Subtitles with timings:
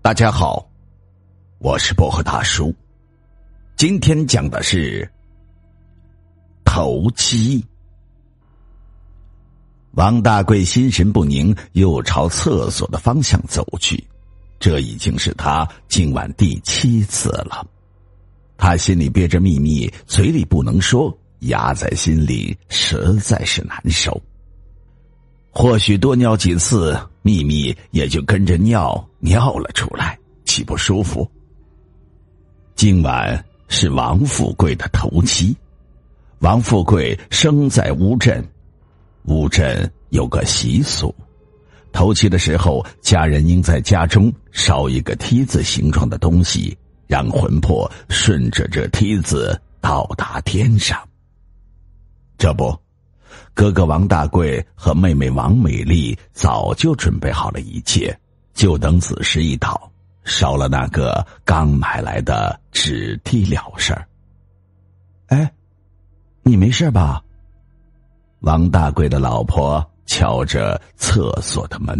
[0.00, 0.64] 大家好，
[1.58, 2.72] 我是薄荷大叔。
[3.76, 5.06] 今天讲的是
[6.64, 7.62] 投机。
[9.92, 14.02] 王大贵心神不宁，又朝厕所的方向走去。
[14.60, 17.66] 这已经是他今晚第七次了。
[18.56, 24.18] 他心里憋着秘密，嘴里不能说，压在心里实在是难受。
[25.50, 31.30] 或许多尿几次，秘密也就跟着尿尿了出来，岂不舒服？
[32.74, 35.56] 今晚是王富贵的头七。
[36.40, 38.46] 王富贵生在乌镇，
[39.24, 41.14] 乌镇有个习俗，
[41.92, 46.76] 头七的时候，家人应在家中烧一个梯子形状的东西。
[47.08, 51.00] 让魂魄顺着这梯子到达天上。
[52.36, 52.78] 这不，
[53.54, 58.14] 哥哥王大贵和妹妹王美丽早就准备好了一切，
[58.58, 59.88] 就等子时一到，
[60.24, 64.04] 烧了那个刚买来的纸梯了事儿。
[65.28, 65.48] 哎，
[66.42, 67.22] 你没事吧？
[68.40, 71.96] 王大贵的老婆敲着厕所的门，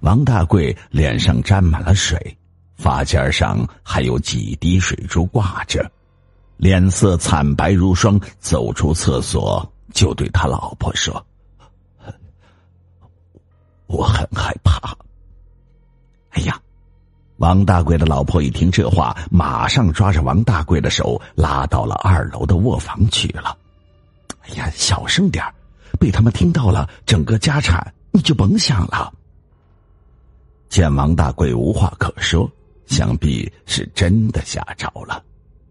[0.00, 2.36] 王大贵脸上沾满了水。
[2.76, 5.90] 发尖上还有几滴水珠挂着，
[6.58, 8.20] 脸色惨白如霜。
[8.38, 11.26] 走出厕所，就对他老婆说
[13.88, 14.94] ：“我很害怕。”
[16.30, 16.60] 哎呀，
[17.36, 23.56] 王大贵的老婆一听这话，马上抓着王大贵的手拉到了二楼的卧房去了。
[24.42, 25.44] 哎呀，小声点
[25.98, 29.12] 被他们听到了，整个家产你就甭想了。
[30.68, 32.50] 见王大贵无话可说。
[32.86, 35.22] 想必是真的吓着了，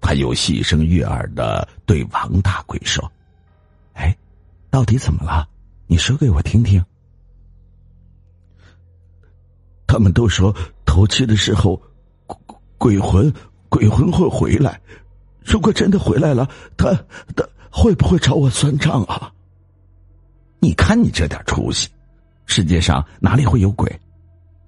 [0.00, 3.10] 他又细声悦耳的对王大贵说
[3.94, 4.16] ：“哎，
[4.70, 5.44] 到底怎么了？
[5.88, 6.80] 你说给我听听。”
[9.90, 11.82] 他们都说头七的时候，
[12.78, 13.32] 鬼魂
[13.68, 14.80] 鬼魂会回来。
[15.44, 16.92] 如果真的回来了，他
[17.34, 19.32] 他会不会找我算账啊？
[20.60, 21.88] 你看你这点出息，
[22.46, 23.90] 世界上哪里会有鬼？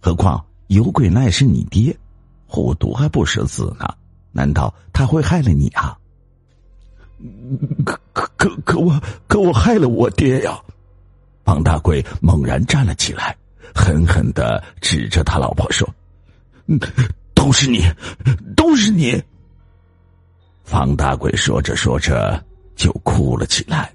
[0.01, 1.97] 何况有鬼那也是你爹。
[2.49, 3.89] 虎毒还不食子呢？
[4.33, 5.97] 难道他会害了你啊？
[7.85, 10.61] 可可可可我可我害了我爹呀！
[11.45, 13.37] 王大贵猛然站了起来，
[13.75, 15.89] 狠狠的指着他老婆说
[17.35, 17.85] ：“都是你，
[18.57, 19.23] 都是你！”
[20.65, 22.43] 方大贵说着说着
[22.77, 23.93] 就哭了起来。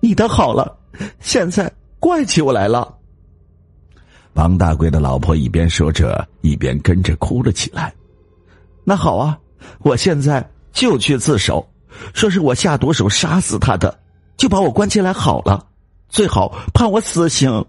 [0.00, 0.78] 你的好了，
[1.20, 2.96] 现在怪起我来了。
[4.34, 7.92] 王大贵的老婆一边说着，一边跟着哭了起来。
[8.84, 9.36] 那好啊，
[9.80, 11.68] 我现在就去自首，
[12.14, 13.98] 说是我下毒手杀死他的，
[14.36, 15.66] 就把我关起来好了，
[16.08, 17.64] 最好判我死刑。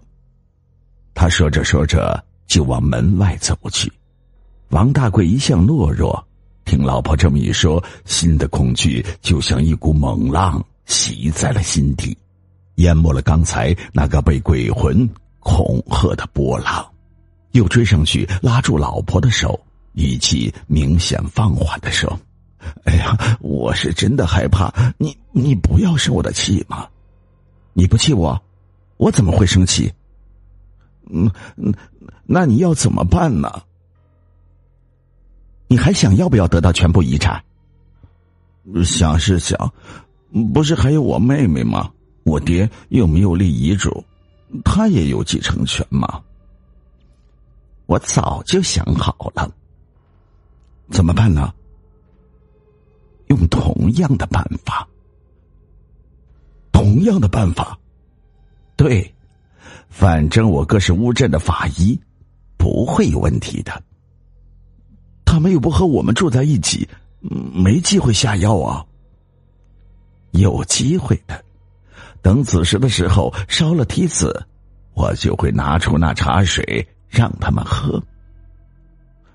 [1.14, 3.92] 他说着说着就往门外走去。
[4.68, 6.24] 王大贵一向懦弱，
[6.64, 12.16] 听老婆这么一说，心的恐惧就像一股猛浪袭在了心底，
[12.76, 15.08] 淹没了刚才那个被鬼魂。
[15.42, 16.86] 恐吓的波浪，
[17.52, 19.58] 又追上去拉住老婆的手，
[19.94, 22.20] 语气明显放缓的说
[22.84, 26.86] ：“哎呀，我是真的害怕，你你不要生我的气嘛！
[27.72, 28.40] 你不气我，
[28.96, 29.92] 我怎么会生气？
[31.10, 31.30] 嗯，
[32.24, 33.62] 那你要怎么办呢？
[35.66, 37.42] 你还想要不要得到全部遗产？
[38.84, 39.72] 想是想，
[40.52, 41.92] 不是还有我妹妹吗？
[42.24, 44.04] 我爹又没有立遗嘱。”
[44.64, 46.20] 他也有继承权吗？
[47.86, 49.48] 我早就想好了。
[50.90, 51.54] 怎么办呢？
[53.28, 54.88] 用同样的办法。
[56.90, 57.78] 同样的办法。
[58.74, 59.14] 对，
[59.88, 61.96] 反正我哥是乌镇的法医，
[62.56, 63.80] 不会有问题的。
[65.24, 66.88] 他们又不和我们住在一起，
[67.20, 68.84] 没机会下药啊。
[70.32, 71.44] 有机会的。
[72.22, 74.44] 等子时的时候烧了梯子，
[74.94, 78.02] 我就会拿出那茶水让他们喝。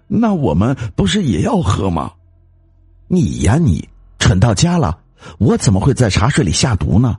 [0.08, 2.12] 那我们不是也要喝吗？
[3.08, 3.88] 你呀，你
[4.20, 5.00] 蠢到家了！
[5.38, 7.18] 我怎么会在茶水里下毒呢？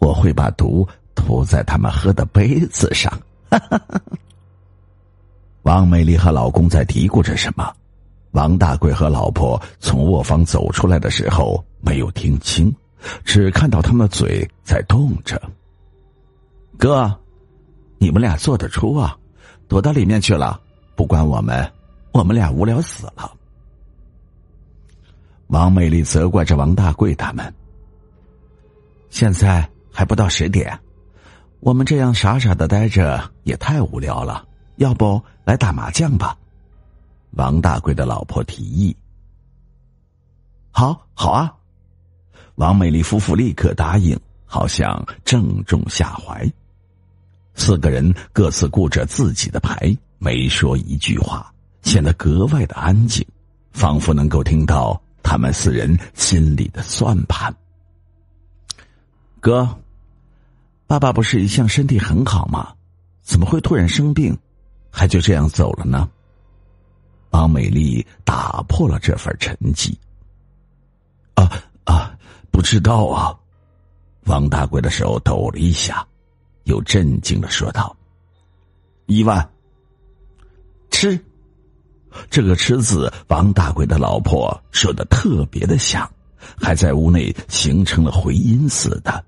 [0.00, 3.10] 我会把毒涂在他们喝的杯子上。
[5.62, 7.72] 王美丽和老公在嘀咕着什么？
[8.32, 12.74] 王大贵和老婆从卧房走出来的时候没有听清。
[13.24, 15.40] 只看到他们嘴在动着。
[16.78, 17.18] 哥，
[17.98, 19.16] 你们俩做得出啊？
[19.68, 20.60] 躲到里面去了，
[20.94, 21.66] 不管我们，
[22.12, 23.32] 我们俩无聊死了。
[25.46, 27.54] 王美丽责怪着王大贵他们。
[29.08, 30.78] 现在还不到十点，
[31.60, 34.46] 我们这样傻傻的待着也太无聊了，
[34.76, 36.36] 要不来打麻将吧？
[37.32, 38.96] 王大贵的老婆提议。
[40.70, 41.52] 好，好啊！
[42.54, 46.50] 王美丽夫妇立刻答应，好像正中下怀。
[47.54, 51.52] 四个人各自顾着自己的牌，没说一句话，
[51.82, 53.26] 显得格外的安静，
[53.72, 57.54] 仿佛能够听到他们四人心里的算盘。
[59.40, 59.68] 哥。
[60.86, 62.74] 爸爸不是一向身体很好吗？
[63.22, 64.36] 怎么会突然生病，
[64.90, 66.08] 还就这样走了呢？
[67.30, 69.94] 王美丽打破了这份沉寂。
[71.34, 71.48] 啊
[71.84, 72.18] 啊，
[72.50, 73.38] 不知道啊！
[74.24, 76.04] 王大贵的手抖了一下，
[76.64, 77.96] 又震惊的说道
[79.06, 79.48] ：“一万。”
[80.90, 81.18] 吃，
[82.28, 86.10] 这个“吃”字，王大贵的老婆说的特别的响，
[86.60, 89.24] 还在屋内形成了回音似的。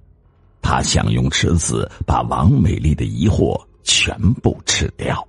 [0.62, 5.26] 他想用吃子把王美丽的疑惑全部吃掉。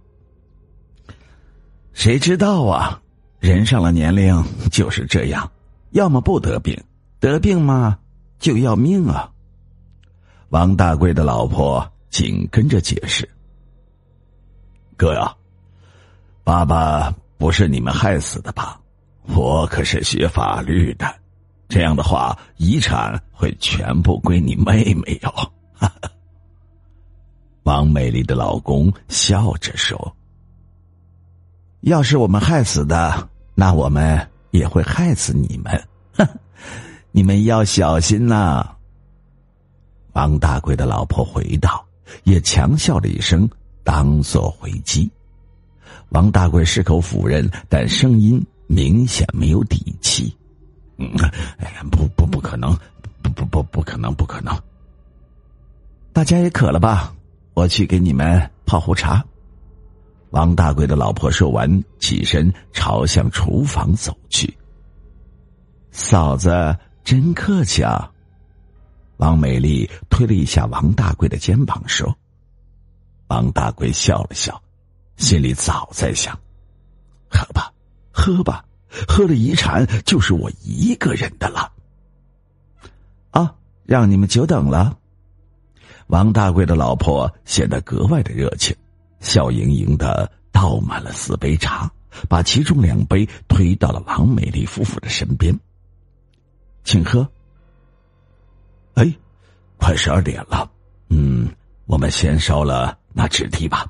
[1.91, 3.01] 谁知道啊？
[3.39, 4.41] 人上了年龄
[4.71, 5.51] 就是这样，
[5.91, 6.81] 要么不得病，
[7.19, 7.99] 得病嘛
[8.39, 9.29] 就要命啊！
[10.49, 13.27] 王大贵的老婆紧跟着解释
[14.95, 15.35] ：“哥呀，
[16.43, 18.79] 爸爸不是你们害死的吧？
[19.27, 21.13] 我可是学法律的。”
[21.73, 25.51] 这样的话，遗产会全部归你妹妹哟。
[27.63, 30.15] 王美丽的老公笑着说
[31.81, 35.83] ：“要是我们害死的，那我们也会害死你们。
[37.11, 38.75] 你们要小心呐。”
[40.13, 41.83] 王大贵的老婆回道，
[42.23, 43.49] 也强笑了一声，
[43.83, 45.09] 当做回击。
[46.09, 50.37] 王大贵矢口否认，但声音明显没有底气。
[50.97, 51.09] 嗯，
[51.57, 52.77] 哎，不不不可能，
[53.21, 54.57] 不不不不可能，不可能。
[56.11, 57.13] 大家也渴了吧？
[57.53, 59.23] 我去给你们泡壶茶。
[60.31, 64.51] 王大贵的老婆说完，起身朝向厨房走去。
[65.91, 68.09] 嫂子真客气啊！
[69.17, 72.17] 王美丽推了一下王大贵的肩膀，说
[73.29, 74.59] ：“王大贵笑了笑，
[75.17, 76.35] 心里早在想：
[77.29, 77.71] 喝吧，
[78.11, 78.65] 喝吧。”
[79.07, 81.71] 喝了遗产就是我一个人的了。
[83.31, 83.55] 啊，
[83.85, 84.97] 让你们久等了。
[86.07, 88.75] 王大贵的老婆显得格外的热情，
[89.19, 91.89] 笑盈盈的倒满了四杯茶，
[92.29, 95.57] 把其中两杯推到了王美丽夫妇的身边，
[96.83, 97.27] 请喝。
[98.95, 99.11] 哎，
[99.77, 100.69] 快十二点了，
[101.09, 101.49] 嗯，
[101.85, 103.87] 我们先烧了那纸梯吧。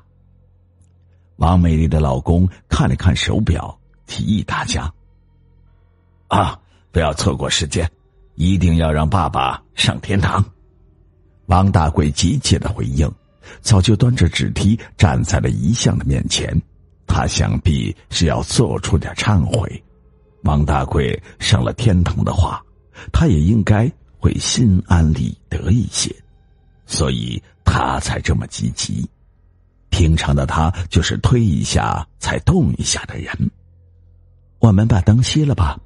[1.36, 3.78] 王美丽的老公看了看手表。
[4.06, 4.92] 提议大家
[6.28, 6.58] 啊，
[6.90, 7.90] 不要错过时间，
[8.34, 10.44] 一定要让爸爸上天堂。
[11.46, 13.10] 王大贵急切的回应，
[13.60, 16.50] 早就端着纸梯站在了遗像的面前，
[17.06, 19.82] 他想必是要做出点忏悔。
[20.42, 22.62] 王大贵上了天堂的话，
[23.12, 26.14] 他也应该会心安理得一些，
[26.86, 29.08] 所以他才这么积极。
[29.90, 33.50] 平常的他就是推一下才动一下的人。
[34.64, 35.78] 我们把灯熄了吧，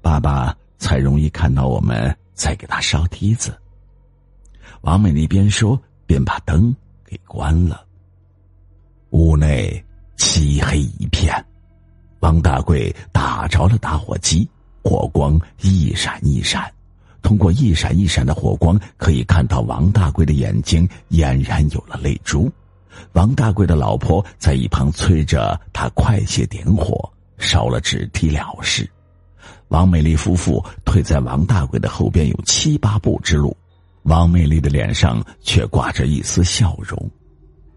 [0.00, 3.54] 爸爸才容易看到我们在给他烧梯子。
[4.80, 6.74] 王美丽边说边把灯
[7.04, 7.84] 给关了。
[9.10, 9.84] 屋内
[10.16, 11.44] 漆黑一片，
[12.20, 14.48] 王大贵打着了打火机，
[14.82, 16.72] 火光一闪一闪。
[17.20, 22.50] 通过一闪一闪的火光，可以看到王大贵的眼睛俨然有了泪珠。
[23.12, 27.12] 王大贵的老婆在一旁催着他快些点火。
[27.42, 28.88] 烧了纸梯了事，
[29.66, 33.54] 王美丽夫妇退在王大贵的后边有七八步之路，
[34.04, 37.10] 王美丽的脸上却挂着一丝笑容，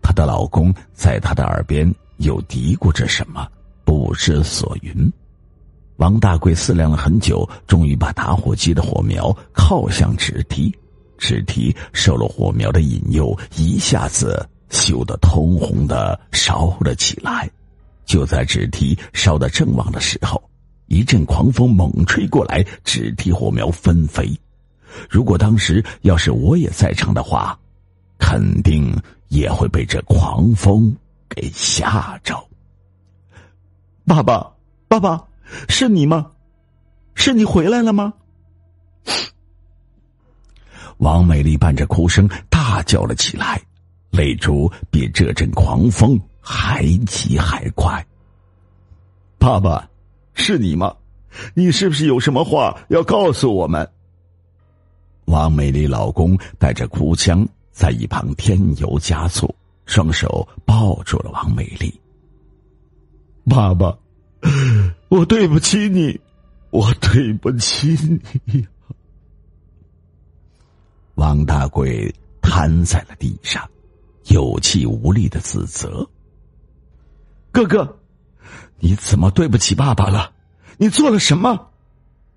[0.04, 3.48] 她的老公在她的耳边又嘀咕着什么，
[3.84, 5.12] 不知所云。
[5.98, 10.72] 王大贵思量了很久，终于把打火机的火苗靠向纸梯，
[11.18, 17.50] 纸梯受了火苗的引诱，一下子羞得通红的烧了起来。
[18.06, 20.42] 就在纸梯烧得正旺的时候，
[20.88, 24.32] 一阵狂风猛吹过来，纸梯火苗纷飞。
[25.10, 27.58] 如果当时要是我也在场的话，
[28.18, 28.96] 肯定
[29.28, 30.96] 也会被这狂风
[31.28, 32.42] 给吓着。
[34.06, 34.54] 爸爸，
[34.88, 35.22] 爸爸，
[35.68, 36.32] 是你吗？
[37.16, 38.14] 是你回来了吗？
[40.98, 43.62] 王美丽伴着哭声大叫了起来，
[44.12, 46.18] 泪珠比这阵狂风。
[46.48, 48.06] 还急还快，
[49.40, 49.90] 爸爸，
[50.36, 50.96] 是你吗？
[51.56, 53.90] 你是不是有什么话要告诉我们？
[55.26, 59.54] 王美丽老公带着哭腔在一旁添油加醋，
[59.88, 62.00] 双手抱住了王美丽。
[63.50, 63.98] 爸爸，
[65.10, 66.20] 我对不起你，
[66.70, 67.98] 我对不起
[68.46, 68.68] 你。
[71.16, 73.68] 王大贵瘫在了地上，
[74.28, 76.08] 有气无力的自责
[77.56, 77.98] ：“哥哥，
[78.80, 80.30] 你怎么对不起爸爸了？
[80.76, 81.58] 你做了什么？”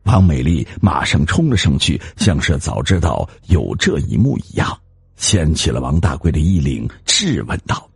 [0.07, 4.79] 王美丽马上冲了上去，像是早知道有这一幕一样，
[5.17, 7.91] 掀起了王大贵的衣领，质问道：“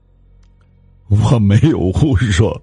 [1.06, 2.60] 我没有胡说，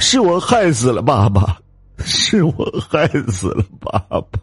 [0.00, 1.60] 是我害死了爸爸，
[1.98, 2.52] 是我
[2.88, 4.40] 害死了爸爸。”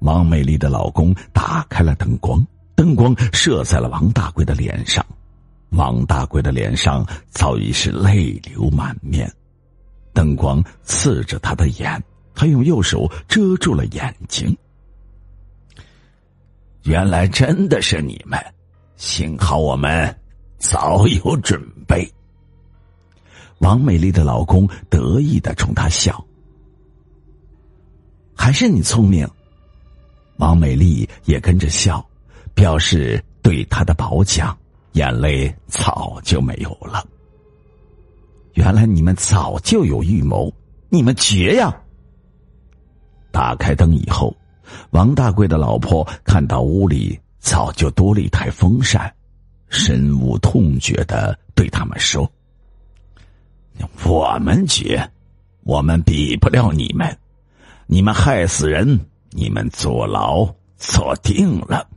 [0.00, 5.02] 王美丽的老公打开了灯光，灯光射在了王大贵的脸上，
[5.72, 9.30] 王大贵的脸上早已是泪流满面，
[10.12, 12.02] 灯光刺着他的眼。
[12.34, 14.56] 他用右手遮住了眼睛。
[16.84, 18.38] 原来真的是你们，
[18.96, 20.18] 幸好我们
[20.58, 22.10] 早有准备。
[23.58, 26.24] 王美丽的老公得意的冲她笑，
[28.34, 29.28] 还是你聪明。
[30.38, 32.04] 王美丽也跟着笑，
[32.54, 34.56] 表示对他的褒奖，
[34.92, 37.06] 眼泪早就没有了。
[38.54, 40.52] 原来你们早就有预谋，
[40.90, 41.74] 你们绝呀！
[43.30, 44.36] 打开灯以后，
[44.90, 49.10] 王大贵的老婆看到屋里早就多了一台风扇，
[49.70, 52.30] 深恶痛绝的对他们说
[54.04, 55.10] ：“我们绝，
[55.62, 57.16] 我们比不了你们，
[57.86, 60.46] 你们害死人，你们坐牢
[60.76, 61.88] 坐定了。”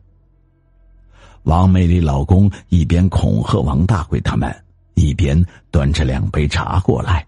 [1.46, 4.54] 王美丽老公一边恐吓王大贵他们，
[4.96, 7.25] 一边端着两杯茶过来：“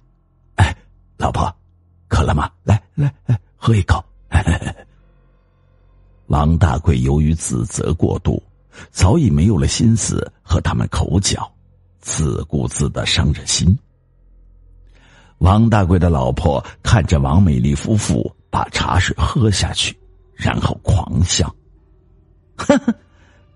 [0.58, 0.76] 哎，
[1.18, 1.56] 老婆，
[2.08, 2.50] 渴了吗？
[2.64, 4.04] 来来来。”喝一口。
[6.28, 8.42] 王大贵由于自责过度，
[8.90, 11.50] 早已没有了心思和他们口角，
[12.00, 13.78] 自顾自的伤着心。
[15.38, 19.96] 王大贵的老婆看着王美丽夫妇把茶水喝下去，
[20.34, 21.54] 然后狂笑
[22.58, 22.96] ：“呵呵，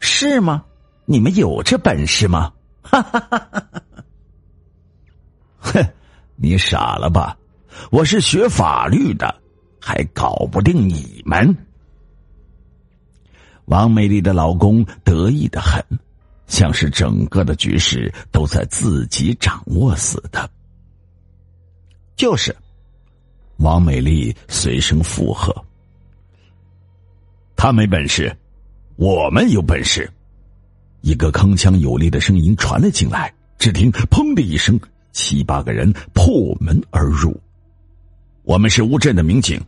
[0.01, 0.65] 是吗？
[1.05, 2.51] 你们有这本事吗？
[2.81, 3.83] 哈哈哈哈哈！
[5.59, 5.93] 哼，
[6.35, 7.37] 你傻了吧？
[7.89, 9.33] 我是学法律的。”
[9.83, 11.57] 还搞不定你们！
[13.65, 15.83] 王美丽的老公得意的很，
[16.45, 20.47] 像是整个的局势都在自己掌握似的。
[22.15, 22.55] 就是，
[23.57, 25.51] 王美丽随声附和
[27.57, 28.37] ：“他没本事，
[28.95, 30.11] 我们有本事。”
[31.01, 34.79] 一个铿锵有力的声音传了进来，只听“砰”的一声，
[35.11, 37.35] 七八个人破门而入。
[38.43, 39.59] 我们是乌镇的民警。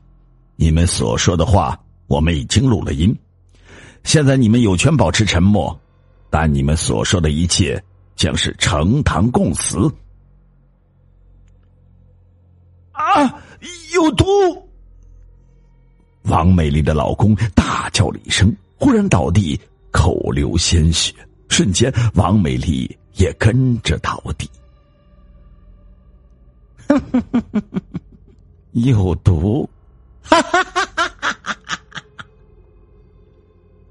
[0.55, 3.15] 你们所说的话，我们已经录了音。
[4.03, 5.75] 现在你们有权保持沉默，
[6.29, 7.83] 但你们所说的一切
[8.15, 9.91] 将是呈堂供词。
[12.91, 13.23] 啊！
[13.93, 14.25] 有毒！
[16.23, 19.59] 王美丽的老公大叫了一声，忽然倒地，
[19.91, 21.13] 口流鲜血。
[21.49, 24.49] 瞬间，王美丽也跟着倒地。
[28.71, 29.69] 有毒！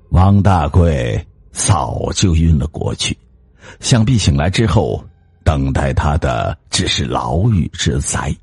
[0.08, 3.16] 王大贵早就晕了过去，
[3.78, 5.02] 想必醒来之后，
[5.44, 8.34] 等待他的只是牢狱之灾，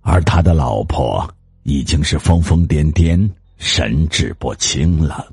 [0.00, 1.28] 而他的老婆
[1.64, 5.30] 已经是疯疯癫癫、神志不清了。